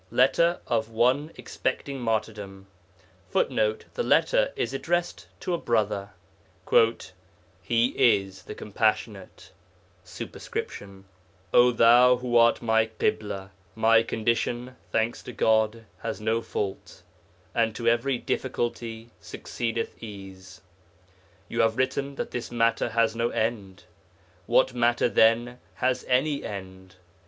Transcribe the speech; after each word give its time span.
LETTER 0.09 0.61
OF 0.65 0.89
ONE 0.89 1.31
EXPECTING 1.35 1.99
MARTYRDOM 1.99 2.65
[Footnote: 3.29 3.85
The 3.93 4.01
letter 4.01 4.51
is 4.55 4.73
addressed 4.73 5.27
to 5.41 5.53
a 5.53 5.59
brother.] 5.59 6.09
'He 7.61 7.89
is 7.89 8.41
the 8.41 8.55
Compassionate 8.55 9.51
[superscription]. 10.03 11.05
O 11.53 11.69
thou 11.69 12.15
who 12.15 12.35
art 12.35 12.63
my 12.63 12.87
Ḳibla! 12.87 13.51
My 13.75 14.01
condition, 14.01 14.75
thanks 14.91 15.21
to 15.21 15.31
God, 15.31 15.85
has 15.99 16.19
no 16.19 16.41
fault, 16.41 17.03
and 17.53 17.75
"to 17.75 17.87
every 17.87 18.17
difficulty 18.17 19.11
succeedeth 19.19 20.01
ease." 20.01 20.61
You 21.47 21.61
have 21.61 21.77
written 21.77 22.15
that 22.15 22.31
this 22.31 22.49
matter 22.49 22.89
has 22.89 23.15
no 23.15 23.29
end. 23.29 23.83
What 24.47 24.73
matter, 24.73 25.07
then, 25.09 25.59
has 25.75 26.05
any 26.07 26.43
end? 26.43 26.95